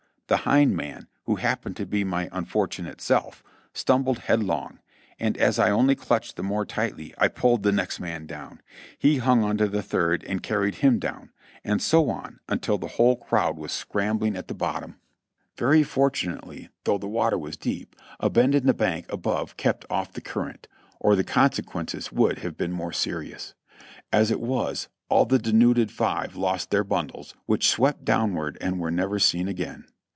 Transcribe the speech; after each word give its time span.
the 0.27 0.37
hind 0.47 0.77
man, 0.77 1.09
who 1.25 1.35
happened 1.35 1.75
to 1.75 1.85
be 1.85 2.05
my 2.05 2.29
unfor 2.29 2.65
tunate 2.65 3.01
self, 3.01 3.43
stumbled 3.73 4.19
headlong; 4.19 4.79
and 5.19 5.35
as 5.37 5.59
I 5.59 5.69
only 5.71 5.93
clutched 5.93 6.37
the 6.37 6.41
more 6.41 6.65
tightly, 6.65 7.13
I 7.17 7.27
pulled 7.27 7.63
the 7.63 7.73
next 7.73 7.99
man 7.99 8.27
down; 8.27 8.61
he 8.97 9.17
hung 9.17 9.43
onto 9.43 9.67
the 9.67 9.83
third 9.83 10.23
and 10.23 10.41
carried 10.41 10.75
him 10.75 10.99
down, 10.99 11.31
and 11.65 11.81
so 11.81 12.09
on 12.09 12.39
until 12.47 12.77
the 12.77 12.87
whole 12.95 13.17
crowd 13.17 13.57
was 13.57 13.73
scramb 13.73 14.19
WITHIN 14.19 14.33
THE 14.35 14.39
enemy's 14.39 14.61
LINES 14.61 14.95
445 15.57 16.31
ling 16.31 16.35
at 16.37 16.47
the 16.47 16.47
bottom. 16.47 16.47
Very 16.47 16.61
fortunately, 16.63 16.69
though 16.85 16.97
the 16.97 17.09
water 17.13 17.37
was 17.37 17.57
deep, 17.57 17.93
a 18.21 18.29
bend 18.29 18.55
in 18.55 18.65
the 18.67 18.73
bank 18.73 19.11
above 19.11 19.57
kept 19.57 19.83
off 19.89 20.13
the 20.13 20.21
current, 20.21 20.69
or 21.01 21.17
the 21.17 21.25
con 21.25 21.51
sequences 21.51 22.13
would 22.13 22.39
have 22.39 22.55
been 22.55 22.71
more 22.71 22.93
serious. 22.93 23.53
As 24.13 24.31
it 24.31 24.39
was, 24.39 24.87
all 25.09 25.25
the 25.25 25.39
de 25.39 25.51
nuded 25.51 25.91
five 25.91 26.37
lost 26.37 26.71
their 26.71 26.85
bundles, 26.85 27.33
which 27.47 27.69
swept 27.69 28.05
downward 28.05 28.57
and 28.61 28.79
were 28.79 28.91
never 28.91 29.19
seen 29.19 29.49
again. 29.49 29.83